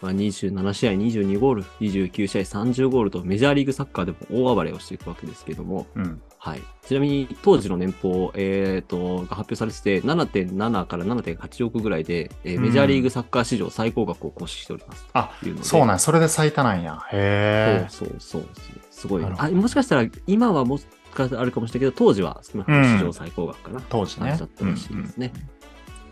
[0.00, 6.22] まあ、27試合22ゴール、29試合30ゴールとメジャーリーグサッカーでも大暴れをしていくわけですけども、うん。
[6.44, 6.62] はい。
[6.84, 15.06] ちなみに当時の年俸、えっ、と、が発表されてて、7.7から7.8億ぐらいで、えーメジャーリーグサッカー史上最高額を更新しております。
[15.12, 15.30] あ
[15.62, 16.98] そうなんそれで最多なんや。
[17.12, 17.86] へえ。
[17.88, 18.44] そうそうそう。
[18.90, 22.58] すごい、あ、もしかしたら、今はもしかしたらあるかもしれないけど、当時は史
[22.98, 23.80] 上最高額かな。
[23.88, 24.44] 当時ねだ。
[24.44, 25.32] ったらしいですね。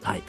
[0.04, 0.22] はい。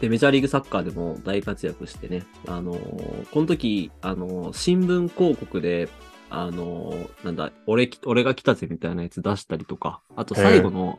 [0.00, 5.88] で、メジャーリーグサッカーでも大活躍してね、あのーこの時、あのー新聞広告で、
[6.30, 10.98] あのーなんだ、俺き、俺が来たぜみたいなやつ出したりとか、あと最後の、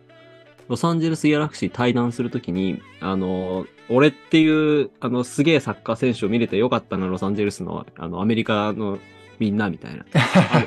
[0.67, 8.99] ロサンゼルスギャラクシー対談するときに、あのー俺っていう、あの、すげえサッカー選手を見れてよかったな、ロサンゼルスの、あの、アメリカの
[9.39, 10.05] みんなみたいな。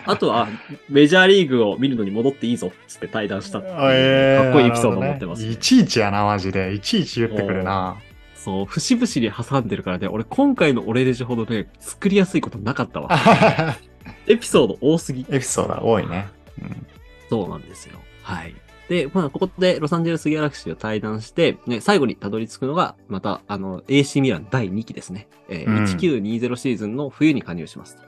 [0.07, 0.49] あとは、
[0.89, 6.73] メジャーリーグを見るのに戻っていいぞ、つって対談したかっこいいエピソードを持ってます、ねいちいちやな、マジで。
[6.73, 7.97] いちいち言ってくるな。
[8.35, 13.11] そう、節々に挟んでるからね、俺今回の俺レジほどね、作りやすいことなかったわ。
[14.27, 15.27] エピソード多すぎ。
[15.31, 16.29] エピソード多いね。
[16.63, 16.87] うん
[17.29, 17.97] そうなんですよ。
[18.23, 18.55] はい。
[18.89, 25.29] で、まあ、ここでロサンゼルスギャラクシーを対談して、ね、最後にたどり着くのが、また、あの、AC ミラン第2期ですね。
[25.49, 28.03] えーうん1920シーズンの冬に加入しますと。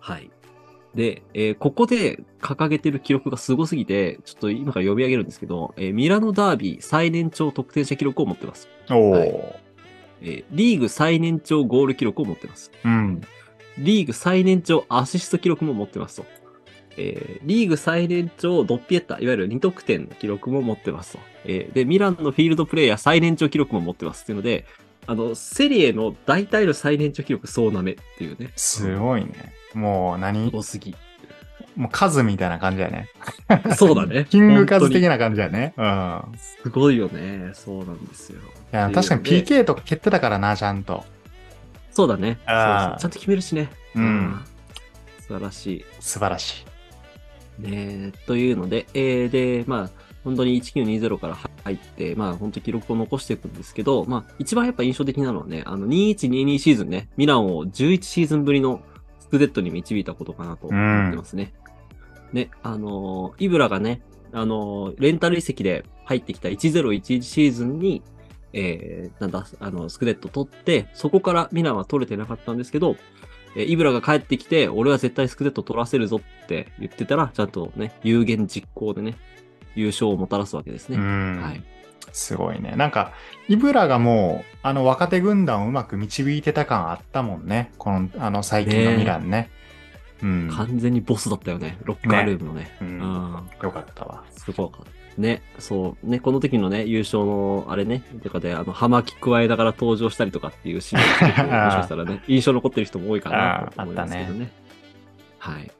[0.00, 0.30] はい。
[0.94, 8.66] で、えーここで掲げてる記録がすごすぎて、ちょっと今から読み上げるんですけど、えーミラノダービー最年長得点者記録を持ってます。
[8.90, 9.28] おお、はい
[10.22, 12.70] えーリーグ最年長ゴール記録を持ってます。
[12.82, 13.20] うん。
[13.78, 16.26] リーグ最年長アシスト記録も持ってますと。
[16.96, 21.18] えーリーグ最年長ドッピエッタ、いわゆる2得点の記録も持ってますと。
[21.44, 24.66] えーで、ミランのフィールドプレイヤー最年長記録も持ってますっていうので、
[25.06, 28.52] あの、セリエの大体の最年長記録総なめっていうね。
[28.56, 29.54] すごいね。
[29.74, 30.50] もう何？
[30.52, 30.94] 多すぎ。
[31.76, 33.08] もう数みたいな感じやね。
[33.76, 34.26] そうだね。
[34.30, 35.10] キング数的な。
[35.10, 35.74] な感じやね。
[35.76, 36.22] うん。
[36.36, 37.52] すごいよね。
[37.54, 38.40] そうなんですよ。
[38.72, 41.04] いや、確かに PK とか蹴ってたからな、ちゃんと。
[41.98, 42.38] そうだね。
[42.46, 43.68] そうあーそうちゃんと決めるしね。
[43.96, 44.40] うん。
[45.20, 45.84] 素晴らしい。
[45.98, 46.64] 素晴らし
[47.58, 47.62] い。
[47.68, 49.90] ねというので、えーで、まあ、
[50.22, 58.80] 本当に1920から入って、まあ本当に記録を残していくんですけど、まあ一番やっぱ印象的なのはね、あの2122シーズンね、ミランを11シーズンぶりの
[59.18, 61.52] スクデットに導いたことかなと思ってますね。
[62.32, 68.04] ね、あのーイブラがね、あのーレンタル移籍で入ってきた1011シーズンに、
[68.52, 72.96] えー、なんだ、あの、スクデット取って、そこからミランは取れてなかったんですけど、
[73.56, 79.16] えーイブラが帰ってきて、俺は絶対スクデット取らせるぞって言ってたら、ちゃんとね、有言実行でね、
[79.74, 80.96] 優勝をもたらすわけですね。
[80.96, 81.62] うんはい。
[82.12, 82.74] すごいね。
[82.76, 83.12] なんか、
[83.48, 87.72] イブラがもう、あの若手軍団をうまく導いてた感あったもんね。
[87.78, 89.50] この、あの最近のミランね。
[90.22, 90.50] うん。
[90.52, 91.78] 完全にボスだったよね。
[91.84, 92.76] ロッカールームのね。
[92.80, 94.24] うんうんよかったわ。
[94.30, 95.07] すごかった。
[95.18, 104.52] ね、そう、ね、この時のね、優勝の、あれね、とかで、あの、葉巻加えながら登場したりとかっていうシーンが結構もしかしたらね、印象残ってる人も多いかなと思いますけどね。
[105.38, 105.70] はい。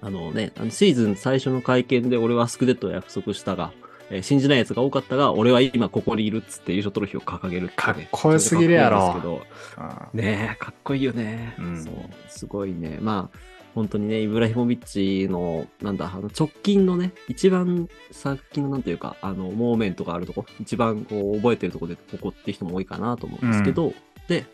[0.00, 3.72] あのね、あのシーズン最初の会見で俺はスクデットを約束したが、
[4.10, 11.54] えー信じない奴が多かったが、俺は今ここにいるっつって優勝トロフィーを掲げるってねかっこよすぎるやろかっこいいんですけど、うんねえ、かっこいいよね。
[11.58, 11.94] うんそう、
[12.28, 12.98] すごいね。
[13.00, 13.38] まあ、
[13.74, 23.92] 本当にね、イブラヒモビッチの、なんだ、あの直近のね、一番最近のなんていうか、あの、モーメントがあるとこ、一番こう、覚えてるとこでここって人も多いかなと思うんですけど、
[24.28, 24.46] で、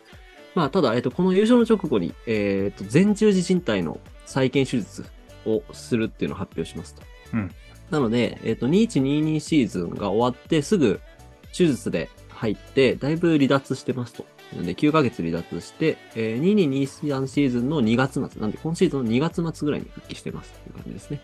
[0.53, 5.05] まあ、ただ、えっと、この優勝の直後に、えっと、前十字靭帯の再建手術
[5.45, 7.01] をするっていうのを発表しますと。
[7.33, 7.51] うん
[7.91, 10.99] なので、えっと、2122シーズンが終わってすぐ
[11.55, 14.25] 手術で入って、だいぶ離脱してますと。
[14.53, 21.21] なので、9ヶ月離脱して、えー、2223シーズンの2月末、なんで今シーズンの2月末ぐらいに復帰してますという感じですね。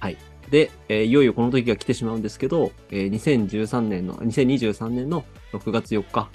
[0.00, 0.16] はい。
[0.50, 6.28] で、えーいよいよこの時が来てしまうんですけど、えー2013年の、2023年の6月4日、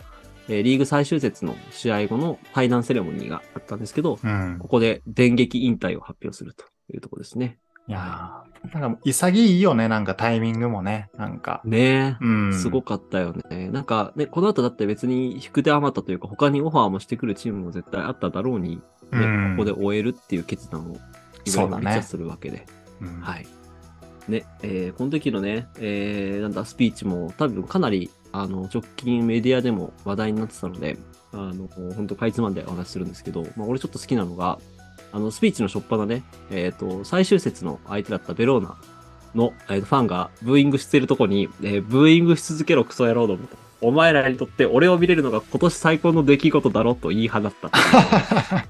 [0.47, 4.67] えーリーグ最終節の試合後の対談セレモニーがあったんですけど、うんこ。
[4.67, 7.59] こで電撃引退を発表するというところですね。
[7.89, 11.61] いやんか潔いよね、なんかタイミングもね、なんか。
[11.65, 12.23] ねえ。
[12.23, 12.53] うん。
[12.53, 13.69] すごかったよね。
[13.69, 20.97] なんかね、この後だって別に引く手余ったというか、他にオファーもしてくるチームも絶対あっただろうに、ねうんここで終えるっていう決断を、
[21.45, 22.67] いそうだねろいろめっちゃするわけで。
[23.01, 23.47] うんはい。
[24.27, 30.99] ね、えーこの時のね、えーなんだ、スピーチも多分かなり、あの、直近メディアでも話題になってたので、
[31.31, 34.59] あの、本当かいつまんでお話しするんですけど、まあ、俺ちょっと好きなのが、
[35.11, 38.77] あの、スピーチの初っ端ね、えっ、と、最終節の相手だったベローナ
[39.35, 43.57] の、えーファンがブーイングしてるとこに、えーブーイングし続けろクソ野郎どもと。
[43.81, 47.69] お前らにとって俺を見れるのが今年最高の出来事だろと言い放った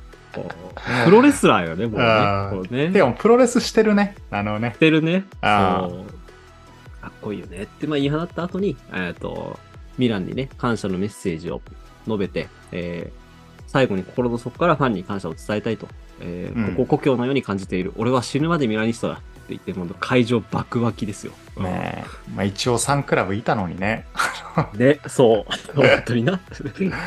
[1.04, 1.98] プロレスラーよね、も
[2.62, 4.16] うねでも、プロレスしてるね。
[4.30, 4.80] あのねし。
[4.80, 5.26] てるね。
[5.42, 5.90] あ
[7.02, 9.58] かっこいいよねって、まあ、言い放った後に、えっ、と、
[9.98, 11.62] ミランにね、感謝のメッセージを
[12.06, 13.30] 述べて、えー
[13.70, 15.88] 最後に心の底からファンに感謝を伝えたいと、
[16.22, 17.94] えーうんここ故郷のように感じている。
[17.98, 21.34] 俺は死ぬまでミラニストだって言って、もう会場爆湧きですよ。
[21.58, 22.32] ねえ。
[22.36, 24.06] まあ一応3クラブいたのにね。
[24.76, 25.74] ね、そう。
[25.76, 26.40] 本当にな。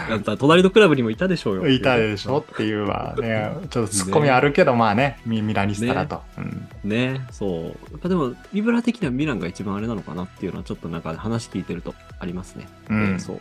[0.09, 1.69] なんか隣のクラブにもいたでしょうよ。
[1.69, 6.23] いたでしょっていうはね、ちょっとツッコミあるけど、まあね、ミミラニスタだと。
[6.39, 7.63] うんね、そう。
[7.65, 12.67] やっぱでも、イブラ的にはミランが一番あれなのかなっていうのは、ちょっとなんか話聞いてるとありますね。
[12.91, 13.41] うんえーそう。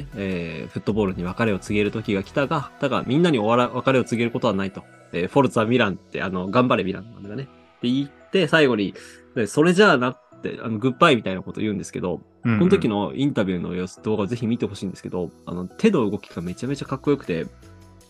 [0.00, 4.84] ね、えーフットボールに別れを告げる時が来たが、だがみんなにおわら別れを告げることはないと。
[5.12, 7.44] えーフォルツァミランって、あの、頑張れミランなんだね。
[7.44, 7.46] っ
[7.80, 8.94] て言って、最後に、
[9.34, 17.46] ねそれじゃあなって、あの、グッバイみたいなこと言うんですけど、うんこの時のインタビューの様子、動画をぜひ見てほしいんですけど、あの、手の動きがめちゃめちゃかっこよくて、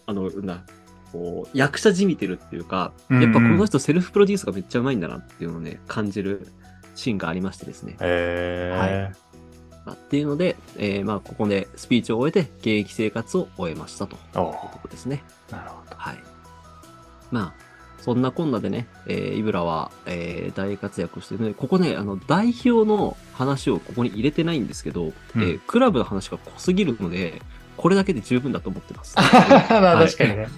[0.07, 0.64] あの、な、
[1.12, 6.49] こう、役者じみてるっていうか、うんうんやっぱこの人セルフプロデュースがめっちゃうまいんだなっていうのをね、感じる
[6.94, 7.97] シーンがありましてですね。
[8.01, 9.24] えーまあ
[9.92, 15.23] っていうので、えーまあ、ここでスピーチを終えて、現役生活を終えましたというとこですね。
[15.51, 15.97] なるほど。
[15.97, 16.18] はい。
[17.31, 17.64] まあ、
[18.01, 27.40] そんなこんなでね、えーイブラは、えー大活躍してね、ここね、あの、代表の話をここに入れてないんですけど、えークラブの話が濃すぎるので、
[27.77, 29.16] これだけで十分だと思ってます。
[29.18, 30.49] まあ確かにね。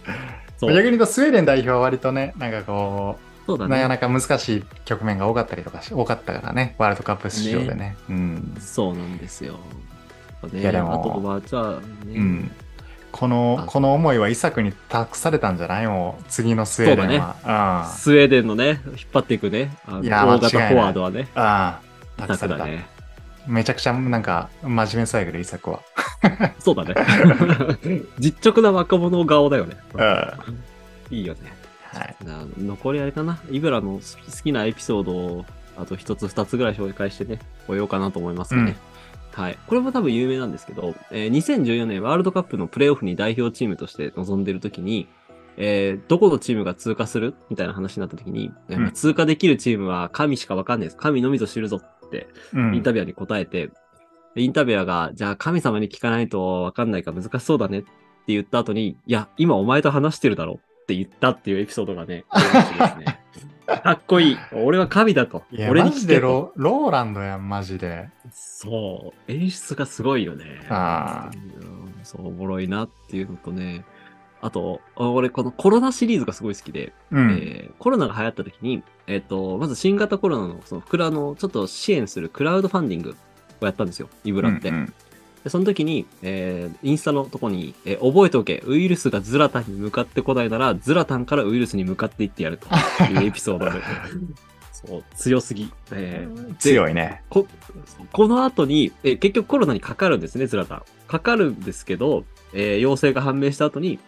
[0.61, 3.77] 逆に言うとスウェーデン代表は割とね、なんかこう、そうだね。
[3.77, 7.97] なかなか難しい局面が多かったりとかし、多かったからね、ワールドカップ出場でね。
[8.09, 8.57] うん。
[8.59, 9.59] そうなんですよ。
[10.53, 11.81] ね、いやでもあとは、じゃあ、ね、
[12.15, 12.51] うん。
[13.11, 15.87] この、この思いはイサクに託されたんじゃない？
[15.87, 17.91] もう、次のスウェーデンは。
[17.97, 21.27] スウェーデンのね、引っ張っていくね、あのいや大型フォワードはね、うん。
[21.35, 21.81] あ
[22.19, 22.67] 託された。
[22.67, 22.87] ね。
[23.47, 25.81] めちゃくちゃなんか真面目そうやけど、イサクは。
[26.59, 26.95] そうだね。
[28.19, 29.77] 実直な若者顔だよね。
[29.95, 31.17] うん。
[31.17, 31.56] いいよね。
[31.99, 32.17] はい。
[32.25, 33.39] な残りあれかな。
[33.51, 35.45] イブラの好きなエピソードを、
[35.77, 38.77] あと一つ二つぐらい紹介してね、終えようかなと思いますかね。
[39.33, 39.59] はい。
[39.67, 45.07] これも多分有名なんですけど、えー2014年ワールドカップのプレーオフに代表チームとして臨んでる時に、
[45.59, 50.97] えーどこのチームが通過するみたいな話になった時に、うん通過できるチームは神しかわかんないです。
[50.97, 53.71] 神のみぞ知るぞってうんインタビュアーに答えて、
[54.35, 57.89] でインタビュアーが、じゃあ神様に聞かないとわかんないから難しそうだねって
[58.29, 62.25] 言った後に、いや、今お前と話してるだろって言ったっていうエピソードがね、
[63.67, 64.39] かっこいい。
[64.53, 65.43] 俺は神だと。
[65.53, 66.27] 俺にマジで聞けと。
[66.27, 68.09] ロローランドやん、マジで。
[68.31, 69.33] そう。
[69.33, 70.65] 演出がすごいよね。
[70.69, 71.29] あ
[71.61, 73.85] うんそう、おもろいなっていうのとね。
[74.41, 77.33] あと、あ俺このコロナシリーズがすごい好きで、うん。
[77.33, 83.17] えーコロナが流行った時に、えっ、と、まず新型コロナの、その、クラの、ちょっと支援するクラウドファンディング
[83.61, 84.69] をやったんですよ、イブラって。
[84.69, 84.93] うんうん
[85.47, 92.67] でその時に、えーインスタのとこに、えー覚えておけ、ウイルスがズラタンに向かってこないなら、ズラタンからウイルスに向かっていってやると
[93.13, 93.81] いう エピソードで。
[94.73, 95.71] そう、強すぎ。
[95.93, 97.23] えー強いね。
[97.31, 97.47] こ
[98.11, 100.83] この後に、えー結局コロナにかかるんですね、ズラタン。
[101.07, 104.01] かかるんですけど、えー陽性が判明した後に、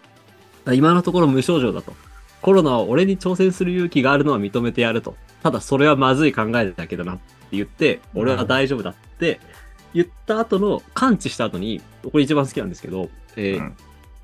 [0.65, 1.95] あ今のところ無症状だと。
[2.43, 5.15] コロナは俺に挑戦する勇気があるのは認めてやると。
[5.45, 7.23] ただそれはまずい考えだけどなって
[7.53, 9.39] 言って、俺は大丈夫だって
[9.95, 13.77] 言った後の、完治した後に、これ一番好きなんですけど、えーうん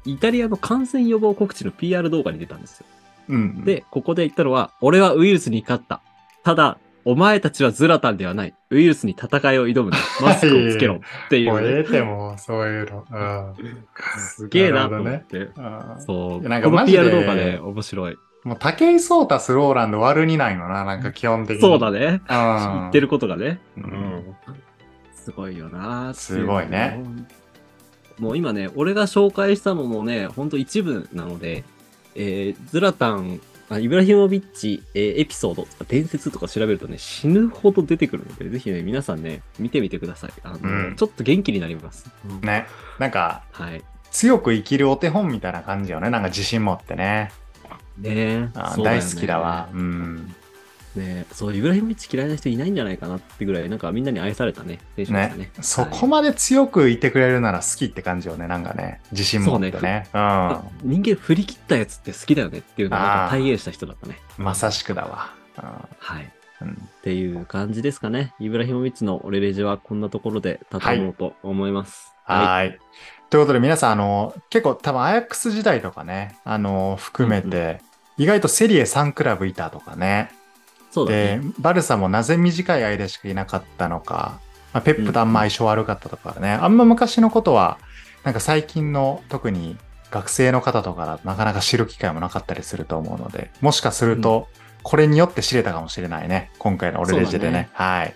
[0.06, 2.86] イタリアの感染予防告知の PR 動画に出たんですよ。
[3.30, 3.64] うん。
[3.64, 6.02] で、ここで言ったのは、俺はウイルスに勝った。
[6.42, 8.54] ただ、お前たちはズラタンではない。
[8.70, 9.96] ウイルスに戦いを挑むな。
[10.20, 10.98] マスクをつけろっ
[11.30, 13.06] ていうね、もうええても、そういうの。
[13.10, 13.74] うん。
[14.18, 15.38] すげえなと思って。
[15.38, 15.50] うん
[16.00, 16.48] そう。
[16.48, 18.16] なんかこの PR 動画ね、面白い。
[18.44, 21.62] もう、武井壮太スローランド悪にないのな、なんか基本的に。
[21.62, 22.20] そうだね。
[22.28, 22.80] うん。
[22.80, 23.58] 言ってることがね。
[23.78, 24.36] ううんん。
[25.24, 27.02] すごいよなすごいね。
[28.18, 31.64] もう今ね、俺が紹介したのもね、ほんと一部なので、
[32.14, 40.32] えー、ズラタン、あイブラヒモビッチ、えーエピソードとか伝説とか調べるとね、死ぬほど出てくるので、ぜひね、皆さんね、見てみてください。
[40.42, 42.10] あの、うんちょっと元気になります。
[42.42, 42.66] ね。
[42.98, 43.82] なんか、はい。
[44.10, 46.10] 強く生きるお手本みたいな感じよね。
[46.10, 47.32] なんか自信持ってね。
[47.98, 49.70] ねえね大好きだわ。
[49.72, 50.34] うん。
[50.96, 55.50] ねえそう、イブラヒモビッチ嫌いな人いないんじゃないかなってぐらい、なんかみんなに愛されたね、選手でしたね。
[55.60, 58.46] そこはいまで強くいてくれるなら好きって感じよね。
[58.46, 59.00] なんかね。
[59.12, 60.08] 自信持ってね。
[60.12, 64.18] あ人間振り切ったやつって好きだよねっていうのを体現した人だったね。
[64.38, 64.44] うん。
[64.44, 65.32] まさしくだわ。
[65.98, 66.32] はい。
[66.62, 66.70] うん。
[66.70, 68.34] っていう感じですかね。
[68.38, 72.14] イブラヒモビッチのオレレジはこんなところで畳もうと思います。
[72.24, 72.78] はーい。
[73.30, 77.80] ということで皆さん、あの、結構多分アヤックス時代とかね、あの、含めて、
[78.16, 80.30] 意外とセリエ3クラブいたとかね。
[80.94, 84.38] そうだでね。、バルサもなぜ短い間しかいなかったのか、
[84.72, 87.78] まあ、ペップとあんま相性悪かったとかね、あんま昔のことは、
[88.22, 89.76] なんか最近の特に
[90.12, 94.46] 学生の方とかだとなかなか知る機会もなかったりすると思うので、もしかすると、
[94.84, 96.52] これによって知れたかもしれないね。
[96.60, 97.70] 今回のオレレジェでね。
[97.72, 98.14] はい。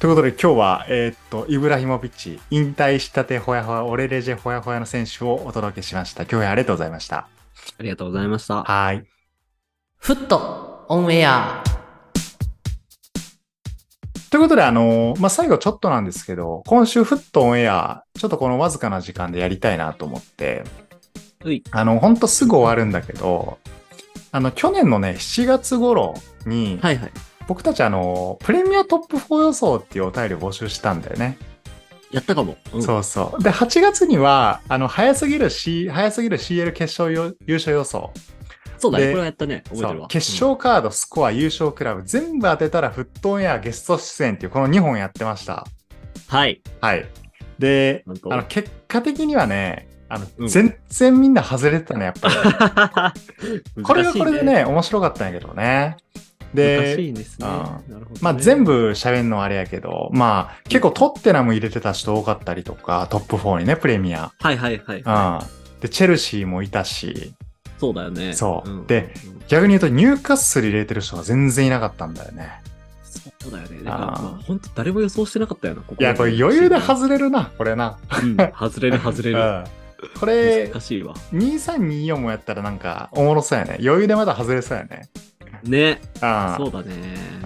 [0.00, 6.24] ということで今日は、えーっと、イブラヒモビッチ、引退したてほやほや、オレレジェほやほやの選手をお届けしました。
[6.24, 7.18] 今日はありがとうございました。
[7.18, 7.28] あ
[7.78, 8.64] りがとうございました。
[8.64, 9.06] はい。
[9.98, 11.62] フットオンエア
[14.32, 20.64] ということで、あのまあ、最後ちょっとなんですけど、今週フットオンエア、ちょっとこのわずかな時間でやりたいなと思って。
[21.70, 23.58] あの、ほんとすぐ終わるんだけど、
[24.30, 26.14] あの、去年のね、7月頃
[26.46, 27.12] に、はいはい。
[27.46, 31.36] 僕たちあの、プレミアトップ4予想っていうお便りを募集したんだよね。
[32.10, 32.56] やったかも。
[32.72, 33.42] うんそうそう。
[33.42, 38.10] で、8月には、あの、早すぎる C、早すぎる CL 決勝よ優勝予想。
[38.82, 39.06] そうだね。
[39.06, 39.62] でこれはやったね。
[39.70, 40.08] 覚えてるわ。
[40.08, 45.64] 決勝カード、スコア、優勝クラブ、全部当てたらフットオンエアゲスト出演っていうこの2本やってました。
[45.66, 45.82] うん
[46.32, 46.62] はい。
[46.80, 47.06] はい。
[47.58, 52.28] であの、結果的にはね、あの、うん全然みんな外れてたね、やっぱ
[53.76, 53.82] り。
[53.84, 55.96] これがこれでね、面白かったんやけどね。
[56.54, 57.46] で、いですね。
[57.46, 64.32] うんなるほどねまあ全部喋るのはあれやけど、まあ結構トッテナム入れてた人多かったりとか、トップ4にね、プレミア。
[64.38, 65.00] はいはいはい。
[65.00, 65.80] うん。
[65.80, 67.34] で、チェルシーもいたし、
[67.82, 68.32] そうだよね。
[68.32, 72.62] そううんでうん逆に言うとニューカッスル入れてる人が全然いなかったんだよね。
[73.40, 73.82] そうだよね。
[73.82, 77.98] だから、あーまあ、本当誰も予想してなかったよな、ここいや、これ余裕で外れるな、これな。
[78.22, 79.38] うん外れる外れる。
[79.38, 79.64] うん。
[80.20, 81.14] これ、難しいわ。
[81.32, 83.78] 2324もやったらなんかおもろそうやね。
[83.82, 85.08] 余裕でまだ外れそうやね。
[85.64, 86.00] ね。
[86.20, 86.94] あそうだね。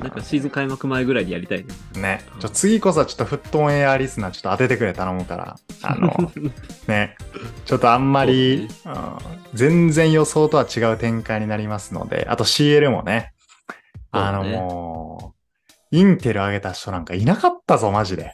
[0.00, 1.74] なんかシーズン開幕前ぐらいにやりたいね。
[1.96, 1.98] あ。
[1.98, 2.24] ね。
[2.40, 5.56] ちょ、次こそはちょっとフットオンエアリスナーちょっと当ててくれ頼むから。
[5.82, 6.32] あの、
[6.88, 7.16] ね。
[7.64, 9.18] ちょっとあんまり、うん、
[9.54, 13.32] 全然予想とは違う展開になりますので、あと CL もね。
[14.12, 15.34] あのそうだねも
[15.92, 18.32] う、インテル上げた人なんかいなかったぞ、マジで。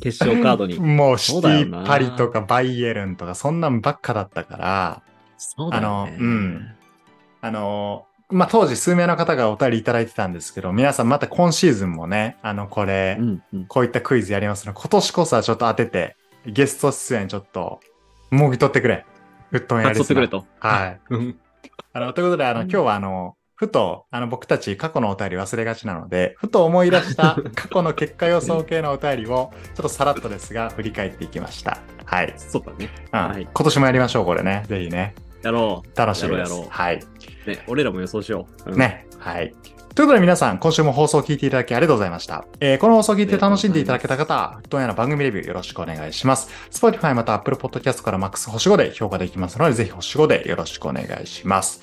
[0.00, 0.78] 決勝カードに。
[0.80, 5.02] もうシティパリとかバイエルンとかそんなんばっかだったから、
[5.38, 5.86] そうだよね。
[5.86, 6.74] あのうん
[7.40, 13.66] あの、まあ、当時数名の方がお便りいただいてたんですけど、皆さんまた今シーズンもね、あの、これ、うんうん。
[13.66, 16.16] こういったクイズやりますので、今年こそはちょっと当てて、
[16.46, 17.80] ゲスト出演ちょっと、
[18.30, 19.06] もぎ取ってくれ。
[19.50, 20.44] フットンやり取ってくれと。
[20.60, 21.00] はい。
[21.08, 21.38] う ん
[21.94, 31.78] あの、ということで、あの、今日はあの、ふと、あの、僕たち過去のお便り忘れがちなので、ふと思い出した 過去の結果予想系のお便りを、ちょっとさらっとですが、振り返っていきました。
[32.04, 32.34] はい。
[32.36, 32.90] そうだね。
[33.12, 34.64] うんはい今年もやりましょう、これね。
[34.68, 35.14] ぜひね。
[35.42, 36.52] やろ楽しみです。
[36.52, 36.96] やろうやろうはい。
[37.46, 37.50] う。
[37.50, 38.70] ね、俺らも予想しよう。
[38.72, 38.78] うん。
[38.78, 39.06] ね。
[39.18, 39.54] はい。
[39.94, 42.44] ということで皆さん、今週も放送を聞いていただきありがとうございました。
[42.60, 46.48] えーこの放送を聞いて楽しんでいただけた方、フットンやの番組レビューよろしくお願いします。
[46.70, 51.82] Spotify また Apple Podcast から MAX 星5で評価できますので、ぜひ星5でよろしくお願いします。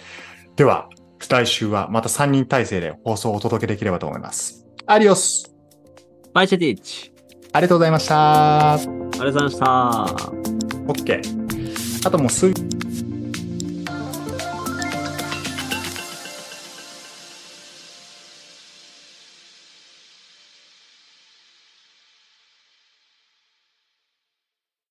[0.55, 0.89] では、
[1.27, 4.65] 来週はまた3人体制で放送をお届けできればと思います。
[4.85, 5.53] アディオス
[6.33, 7.11] バイチェティッチ。
[7.51, 8.73] ありがとうございました。
[8.73, 9.65] ありがとうございました。
[10.87, 12.07] OK。
[12.07, 12.53] あともう数